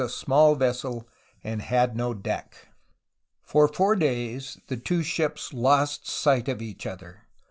a 0.01 0.09
small 0.09 0.55
vessel 0.55 1.07
and 1.43 1.61
had 1.61 1.95
no 1.95 2.11
deck." 2.11 2.69
For 3.43 3.67
four 3.67 3.95
days 3.95 4.59
the 4.65 4.75
two 4.77 5.03
ships 5.03 5.53
lost 5.53 6.07
sight 6.09 6.47
of 6.49 6.59
each 6.59 6.87
other. 6.87 7.27